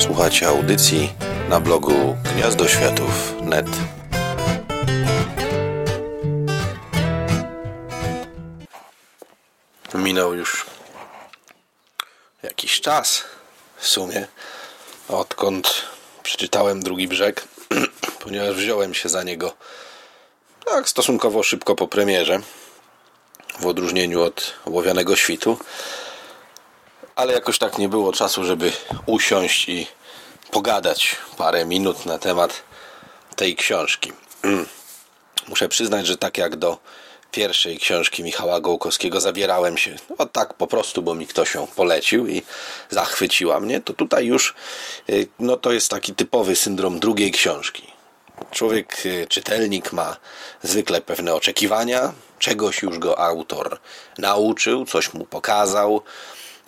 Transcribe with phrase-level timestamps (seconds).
[0.00, 1.12] Słuchacie audycji
[1.48, 3.66] na blogu gniazdoświatów.net.
[9.94, 10.66] Minął już
[12.42, 13.24] jakiś czas
[13.76, 14.26] w sumie,
[15.08, 15.82] odkąd
[16.22, 17.48] przeczytałem drugi brzeg,
[18.24, 19.52] ponieważ wziąłem się za niego
[20.64, 22.40] tak stosunkowo szybko po premierze,
[23.60, 25.58] w odróżnieniu od ołowianego świtu
[27.20, 28.72] ale jakoś tak nie było czasu, żeby
[29.06, 29.86] usiąść i
[30.50, 32.62] pogadać parę minut na temat
[33.36, 34.12] tej książki.
[35.48, 36.78] Muszę przyznać, że tak jak do
[37.30, 42.26] pierwszej książki Michała Gołkowskiego zabierałem się no tak po prostu, bo mi ktoś ją polecił
[42.26, 42.42] i
[42.90, 44.54] zachwyciła mnie, to tutaj już
[45.10, 47.86] y, no to jest taki typowy syndrom drugiej książki.
[48.50, 50.16] Człowiek, y, czytelnik ma
[50.62, 53.78] zwykle pewne oczekiwania, czegoś już go autor
[54.18, 56.02] nauczył, coś mu pokazał,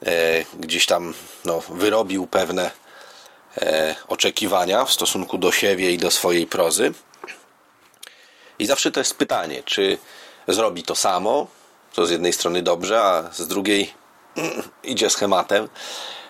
[0.06, 2.70] E, gdzieś tam no, wyrobił pewne
[4.08, 6.92] oczekiwania w stosunku do siebie i do swojej prozy.
[8.58, 9.98] I zawsze to jest pytanie, czy
[10.48, 11.46] zrobi to samo,
[11.92, 13.94] co z jednej strony dobrze, a z drugiej
[14.84, 15.68] idzie schematem,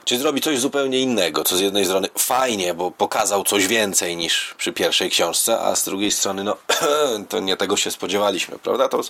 [0.04, 4.54] czy zrobi coś zupełnie innego, co z jednej strony fajnie, bo pokazał coś więcej niż
[4.58, 6.56] przy pierwszej książce, a z drugiej strony, no,
[7.28, 8.88] to nie tego się spodziewaliśmy, prawda?
[8.88, 9.00] To,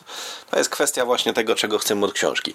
[0.50, 2.54] to jest kwestia właśnie tego, czego chcemy od książki.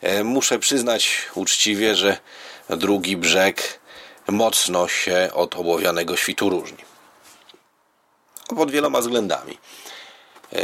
[0.00, 2.16] E, muszę przyznać uczciwie, że
[2.70, 3.81] drugi brzeg
[4.28, 6.84] mocno się od ołowianego świtu różni.
[8.56, 9.58] Pod wieloma względami.
[10.52, 10.58] E,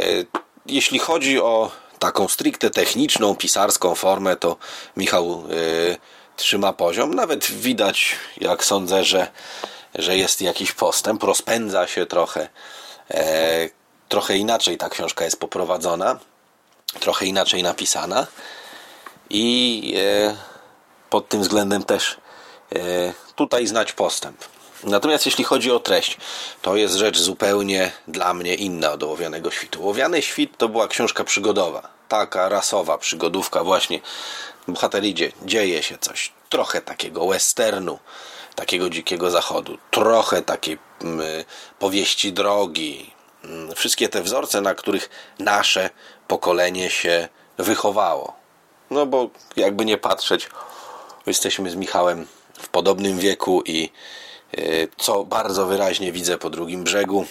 [0.65, 4.57] jeśli chodzi o taką stricte techniczną, pisarską formę, to
[4.97, 5.97] Michał yy,
[6.35, 7.13] trzyma poziom.
[7.13, 9.27] Nawet widać, jak sądzę, że,
[9.95, 11.23] że jest jakiś postęp.
[11.23, 12.49] Rozpędza się trochę.
[13.11, 13.69] E,
[14.09, 16.19] trochę inaczej ta książka jest poprowadzona.
[16.99, 18.27] Trochę inaczej napisana.
[19.29, 20.35] I e,
[21.09, 22.17] pod tym względem też
[23.35, 24.37] tutaj znać postęp.
[24.83, 26.17] Natomiast jeśli chodzi o treść,
[26.61, 29.81] to jest rzecz zupełnie dla mnie inna od Ołowianego Świtu.
[29.83, 31.89] Ołowiany Świt to była książka przygodowa.
[32.07, 33.99] Taka rasowa przygodówka właśnie
[34.67, 36.31] bohater idzie, dzieje się coś.
[36.49, 37.99] Trochę takiego westernu,
[38.55, 41.21] takiego dzikiego zachodu, trochę takiej mm,
[41.79, 43.13] powieści drogi.
[43.43, 45.89] Mm, wszystkie te wzorce, na których nasze
[46.27, 47.27] pokolenie się
[47.57, 48.33] wychowało.
[48.91, 50.49] No bo jakby nie patrzeć,
[51.25, 52.27] jesteśmy z Michałem
[52.59, 53.89] w podobnym wieku i
[54.57, 57.25] y, co bardzo wyraźnie widzę po drugim brzegu,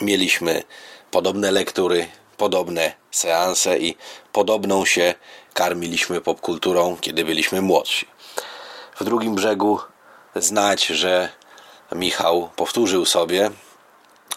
[0.00, 0.62] mieliśmy
[1.10, 2.06] podobne lektury,
[2.36, 3.96] podobne seanse i
[4.32, 5.14] podobną się
[5.54, 8.06] karmiliśmy popkulturą, kiedy byliśmy młodsi.
[8.96, 9.80] W drugim brzegu
[10.36, 11.28] znać, że
[11.92, 13.50] Michał powtórzył sobie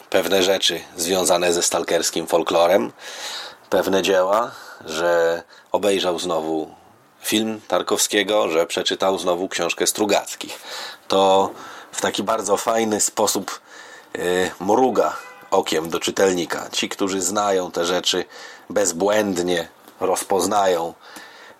[0.09, 2.91] pewne rzeczy związane ze stalkerskim folklorem,
[3.69, 4.51] pewne dzieła,
[4.85, 6.75] że obejrzał znowu
[7.23, 10.59] film Tarkowskiego, że przeczytał znowu książkę Strugackich.
[11.07, 11.51] To
[11.91, 13.61] w taki bardzo fajny sposób
[14.13, 15.17] yy, mruga
[15.51, 16.69] okiem do czytelnika.
[16.71, 18.25] Ci, którzy znają te rzeczy
[18.69, 19.67] bezbłędnie,
[19.99, 20.93] rozpoznają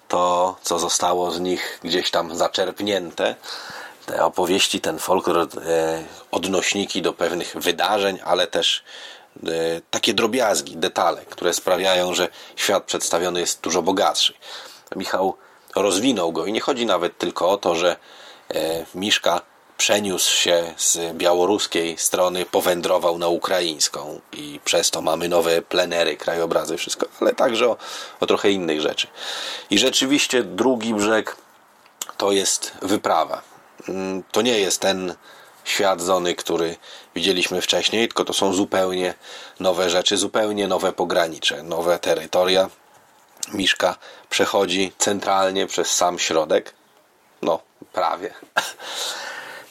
[0.07, 3.35] to, co zostało z nich gdzieś tam zaczerpnięte.
[4.05, 8.83] Te opowieści, ten folklor, e, odnośniki do pewnych wydarzeń, ale też
[9.43, 9.49] e,
[9.91, 14.33] takie drobiazgi, detale, które sprawiają, że świat przedstawiony jest dużo bogatszy.
[14.95, 15.37] Michał
[15.75, 17.95] rozwinął go i nie chodzi nawet tylko o to, że
[18.53, 19.41] e, Miszka
[19.77, 26.77] przeniósł się z białoruskiej strony, powędrował na ukraińską i przez to mamy nowe plenery, krajobrazy,
[26.77, 27.77] wszystko, ale także o,
[28.19, 29.07] o trochę innych rzeczy.
[29.69, 31.35] I rzeczywiście drugi brzeg
[32.17, 33.41] to jest wyprawa.
[33.89, 35.15] Mm, to nie jest ten
[35.63, 36.75] świat zony, który
[37.15, 39.13] widzieliśmy wcześniej, tylko to są zupełnie
[39.59, 42.69] nowe rzeczy, zupełnie nowe pogranicze, nowe terytoria.
[43.47, 43.95] Miszka
[44.29, 46.73] przechodzi centralnie przez sam środek.
[47.41, 47.59] No,
[47.93, 48.33] prawie.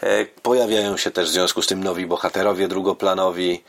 [0.03, 3.65] E, pojawiają się też w związku z tym nowi bohaterowie drugoplanowi,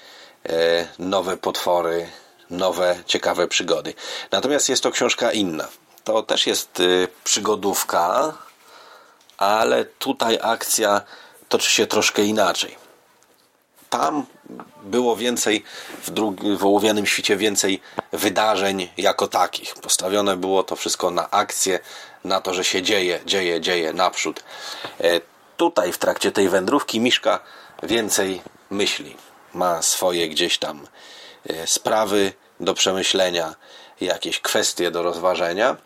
[0.49, 2.09] e, nowe potwory,
[2.49, 3.93] nowe ciekawe przygody.
[4.31, 5.67] Natomiast jest to książka inna.
[6.03, 6.83] To też jest e,
[7.23, 8.33] przygodówka,
[9.37, 11.01] ale tutaj akcja
[11.49, 12.82] toczy się troszkę inaczej.
[13.93, 14.25] Tam
[14.83, 15.63] było więcej
[16.03, 17.05] w, drugi, w ołowianym
[17.37, 17.81] więcej
[18.11, 19.73] wydarzeń jako takich.
[19.73, 21.79] Postawione było to wszystko na akcję,
[22.23, 24.43] na to, że się dzieje, dzieje, dzieje naprzód
[25.57, 27.39] tutaj w trakcie tej wędrówki Miszka
[27.83, 29.15] więcej myśli.
[29.53, 30.87] Ma swoje gdzieś tam
[31.49, 33.55] e, sprawy do przemyślenia,
[34.01, 35.77] jakieś kwestie do rozważenia.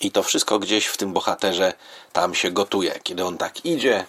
[0.00, 1.72] I to wszystko gdzieś w tym bohaterze
[2.12, 3.00] tam się gotuje.
[3.02, 4.04] Kiedy on tak idzie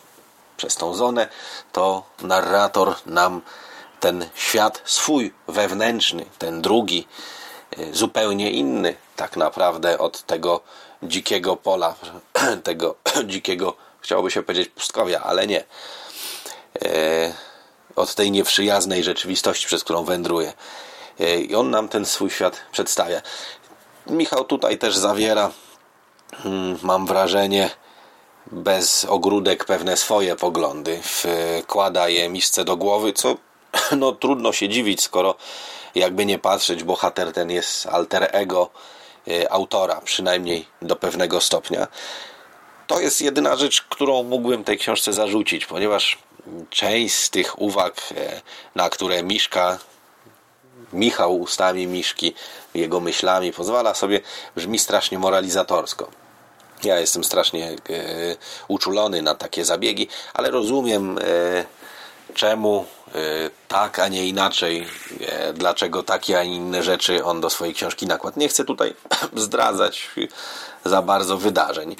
[0.58, 1.28] przez tą zonę,
[1.72, 3.42] to narrator nam
[4.00, 7.08] ten świat swój wewnętrzny, ten drugi,
[7.78, 10.62] e, zupełnie inny tak naprawdę od tego
[11.04, 11.96] dzikiego pola,
[12.64, 12.96] tego
[13.32, 15.64] dzikiego chciałoby się powiedzieć pustkowia, ale nie.
[16.86, 17.34] E,
[17.96, 20.54] od tej nieprzyjaznej rzeczywistości, przez którą wędruje.
[21.20, 23.22] E, I on nam ten swój świat przedstawia.
[24.08, 25.52] Michał tutaj też zawiera,
[26.44, 27.70] hmm, mam wrażenie,
[28.52, 31.00] bez ogródek pewne swoje poglądy.
[31.04, 33.36] Wkłada je misce do głowy, co
[33.98, 35.36] no, trudno się dziwić, skoro
[35.96, 38.70] jakby nie patrzeć, bohater ten jest alter ego
[39.28, 41.88] e, autora, przynajmniej do pewnego stopnia.
[42.88, 46.18] To jest jedyna rzecz, którą mógłbym tej książce zarzucić, ponieważ
[46.70, 48.42] część z tych uwag, e,
[48.76, 49.80] na które Miszka,
[50.94, 52.34] Michał ustami Miszki,
[52.74, 54.22] jego myślami pozwala sobie,
[54.56, 56.25] brzmi strasznie moralizatorsko.
[56.86, 57.76] Ja jestem strasznie e,
[58.68, 61.66] uczulony na takie zabiegi, ale rozumiem e,
[62.34, 62.86] czemu
[63.16, 63.20] e,
[63.68, 64.88] tak, a nie inaczej,
[65.22, 68.40] e, dlaczego takie, a inne rzeczy on do swojej książki nakładł.
[68.40, 68.94] Nie chcę tutaj
[69.36, 70.10] zdradzać
[70.86, 71.96] za bardzo wydarzeń.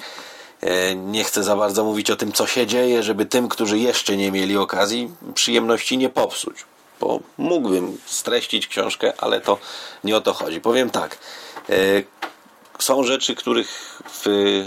[0.60, 4.16] E, nie chcę za bardzo mówić o tym, co się dzieje, żeby tym, którzy jeszcze
[4.16, 6.56] nie mieli okazji, przyjemności nie popsuć.
[7.00, 9.58] Bo mógłbym streścić książkę, ale to
[10.04, 10.60] nie o to chodzi.
[10.60, 11.18] Powiem tak.
[12.78, 14.26] Są rzeczy, których w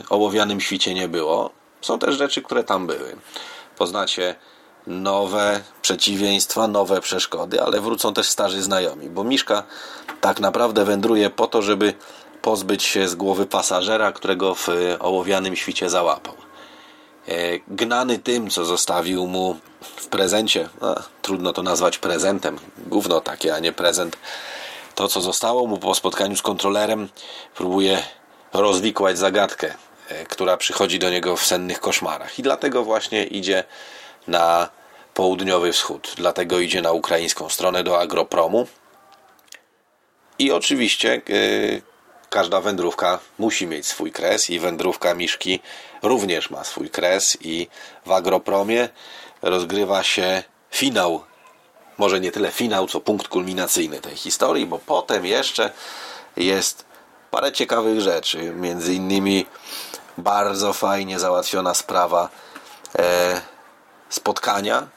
[0.10, 1.50] ołowianym świcie nie było.
[1.82, 3.16] Są też rzeczy, które tam były.
[3.78, 4.36] Poznacie
[4.88, 9.64] nowe przeciwieństwa, nowe przeszkody, ale wrócą też starzy znajomi, bo Miszka
[10.22, 11.94] tak naprawdę wędruje po to, żeby
[12.42, 14.68] pozbyć się z głowy pasażera, którego w
[15.00, 16.34] ołowianym świcie załapał.
[17.28, 20.70] E, gnany tym, co zostawił mu w prezencie,
[21.22, 24.18] trudno to nazwać prezentem, gówno takie, a nie prezent,
[25.00, 27.10] to, co zostało mu po spotkaniu z kontrolerem,
[27.56, 28.04] próbuje
[28.54, 29.74] rozwikłać zagadkę,
[30.10, 32.40] e, która przychodzi do niego w sennych koszmarach.
[32.40, 33.64] I dlatego właśnie idzie
[34.28, 34.70] na
[35.14, 36.14] południowy wschód.
[36.18, 38.68] Dlatego idzie na ukraińską stronę do agropromu.
[40.40, 41.82] I oczywiście yy,
[42.30, 45.60] każda wędrówka musi mieć swój kres i wędrówka Miszki
[46.04, 47.68] również ma swój kres i
[48.06, 48.90] w agropromie
[49.42, 51.29] rozgrywa się finał
[52.00, 55.72] może nie tyle finał, co punkt kulminacyjny tej historii, bo potem jeszcze
[56.38, 56.86] jest
[57.32, 58.52] parę ciekawych rzeczy.
[58.52, 59.46] Między innymi
[60.18, 62.30] bardzo fajnie załatwiona sprawa
[63.00, 63.42] e,
[64.10, 64.88] spotkania,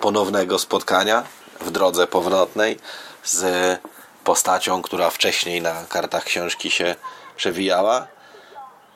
[0.00, 1.24] ponownego spotkania
[1.60, 2.78] w drodze powrotnej
[3.24, 3.80] z
[4.24, 6.94] postacią, która wcześniej na kartach książki się
[7.36, 8.06] przewijała.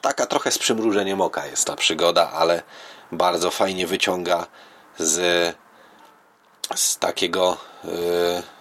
[0.00, 2.62] Taka trochę z przymrużeniem oka jest ta przygoda, ale
[3.12, 4.46] bardzo fajnie wyciąga
[4.98, 5.54] z
[6.75, 7.88] z takiego y,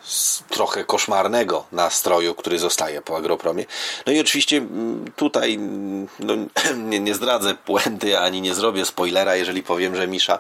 [0.04, 3.66] z trochę koszmarnego nastroju, który zostaje po agropromie.
[4.06, 6.34] No i oczywiście mm, tutaj mm, no,
[6.90, 10.40] nie, nie zdradzę puenty ani nie zrobię spoilera, jeżeli powiem, że Misza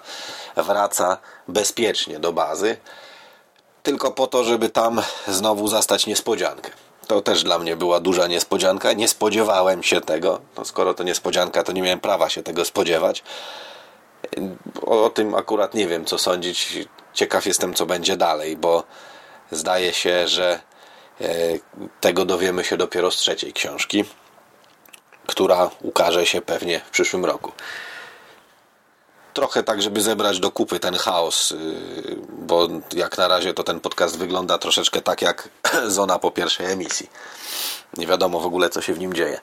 [0.55, 1.17] wraca
[1.47, 2.77] bezpiecznie do bazy,
[3.83, 6.71] tylko po to, żeby tam znowu zastać niespodziankę.
[7.07, 8.93] To też dla mnie była duża niespodzianka.
[8.93, 10.41] Nie spodziewałem się tego.
[10.57, 13.23] No skoro to niespodzianka, to nie miałem prawa się tego spodziewać.
[14.85, 18.83] O, o tym akurat nie wiem, co sądzić ciekaw jestem, co będzie dalej, bo
[19.51, 20.59] zdaje się, że
[21.21, 21.27] e,
[22.01, 24.03] tego dowiemy się dopiero z trzeciej książki,
[25.27, 27.51] która ukaże się pewnie w przyszłym roku.
[29.33, 31.57] Trochę tak, żeby zebrać do kupy ten chaos, y,
[32.29, 35.49] bo jak na razie to ten podcast wygląda troszeczkę tak jak
[35.87, 37.09] zona po pierwszej emisji.
[37.97, 39.39] Nie wiadomo w ogóle, co się w nim dzieje.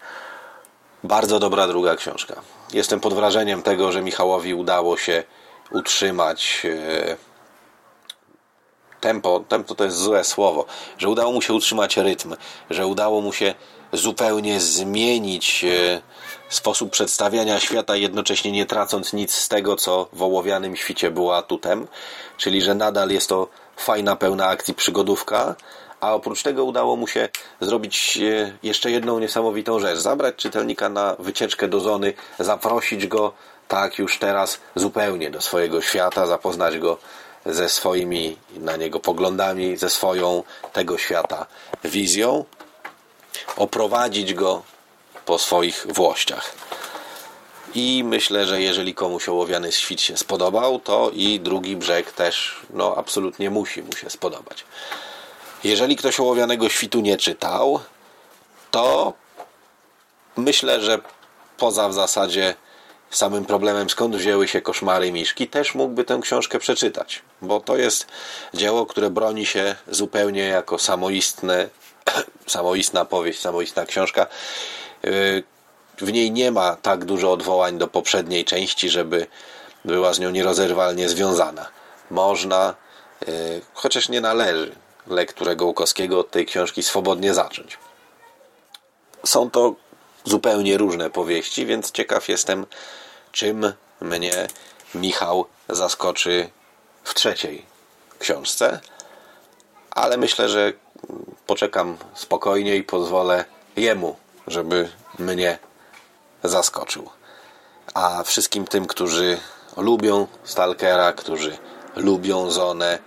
[1.04, 2.42] Bardzo dobra druga książka.
[2.72, 5.24] Jestem pod wrażeniem tego, że Michałowi udało się
[5.70, 7.29] utrzymać e,
[9.00, 10.66] tempo, tempo to jest złe słowo,
[10.98, 12.36] że udało mu się utrzymać rytm,
[12.70, 13.54] że udało mu się
[13.92, 16.00] zupełnie zmienić e,
[16.48, 21.88] sposób przedstawiania świata, jednocześnie nie tracąc nic z tego, co w ołowianym świcie było atutem,
[22.36, 25.54] czyli że nadal jest to fajna, pełna akcji przygodówka,
[26.00, 27.28] a oprócz tego udało mu się
[27.60, 29.98] zrobić e, jeszcze jedną niesamowitą rzecz.
[29.98, 33.32] Zabrać czytelnika na wycieczkę do zony, zaprosić go
[33.68, 36.98] tak już teraz zupełnie do swojego świata, zapoznać go
[37.46, 40.42] ze swoimi na niego poglądami, ze swoją
[40.72, 41.46] tego świata
[41.84, 42.44] wizją,
[43.56, 44.62] oprowadzić go
[45.26, 46.54] po swoich włościach.
[47.74, 52.94] I myślę, że jeżeli komuś ołowiany świt się spodobał, to i drugi brzeg też no,
[52.96, 54.64] absolutnie musi mu się spodobać.
[55.64, 57.80] Jeżeli ktoś ołowianego świtu nie czytał,
[58.70, 59.12] to
[60.36, 60.98] myślę, że
[61.58, 62.54] poza w zasadzie
[63.16, 68.06] samym problemem, skąd wzięły się koszmary Miszki, też mógłby tę książkę przeczytać, bo to jest
[68.54, 71.68] dzieło, które broni się zupełnie jako samoistne,
[72.46, 74.26] samoistna powieść, samoistna książka.
[75.04, 75.42] Y,
[75.98, 79.26] w niej nie ma tak dużo odwołań do poprzedniej części, żeby
[79.84, 81.68] była z nią nierozerwalnie związana.
[82.10, 82.74] Można,
[83.28, 84.72] y, chociaż nie należy
[85.06, 87.78] lekturę Gołkowskiego od tej książki swobodnie zacząć.
[89.26, 89.74] Są to
[90.24, 92.66] zupełnie różne powieści, więc ciekaw jestem,
[93.32, 94.48] czym mnie
[94.94, 96.50] Michał zaskoczy
[97.04, 97.66] w trzeciej
[98.18, 98.80] książce,
[99.90, 100.72] ale myślę, że
[101.46, 103.44] poczekam spokojnie i pozwolę
[103.76, 105.58] jemu, żeby mnie
[106.42, 107.10] zaskoczył.
[107.94, 109.38] A wszystkim tym, którzy
[109.76, 111.58] lubią Stalkera, którzy
[111.96, 112.98] lubią Zonę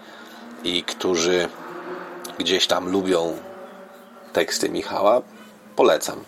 [0.64, 1.50] i którzy
[2.38, 3.38] gdzieś tam lubią
[4.34, 5.22] teksty Michała,
[5.76, 6.24] polecam.